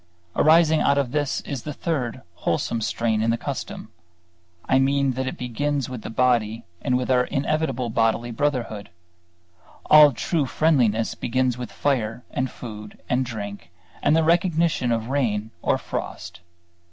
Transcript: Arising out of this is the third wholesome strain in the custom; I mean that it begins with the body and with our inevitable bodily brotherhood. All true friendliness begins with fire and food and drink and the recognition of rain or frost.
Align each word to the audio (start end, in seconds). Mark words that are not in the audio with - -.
Arising 0.35 0.81
out 0.81 0.97
of 0.97 1.11
this 1.11 1.41
is 1.41 1.61
the 1.61 1.73
third 1.75 2.23
wholesome 2.37 2.81
strain 2.81 3.21
in 3.21 3.29
the 3.29 3.37
custom; 3.37 3.91
I 4.67 4.79
mean 4.79 5.11
that 5.11 5.27
it 5.27 5.37
begins 5.37 5.89
with 5.91 6.01
the 6.01 6.09
body 6.09 6.65
and 6.81 6.97
with 6.97 7.11
our 7.11 7.25
inevitable 7.25 7.91
bodily 7.91 8.31
brotherhood. 8.31 8.89
All 9.91 10.11
true 10.11 10.47
friendliness 10.47 11.13
begins 11.13 11.55
with 11.55 11.71
fire 11.71 12.23
and 12.31 12.49
food 12.49 12.97
and 13.09 13.23
drink 13.23 13.69
and 14.01 14.15
the 14.15 14.23
recognition 14.23 14.91
of 14.91 15.09
rain 15.09 15.51
or 15.61 15.77
frost. 15.77 16.39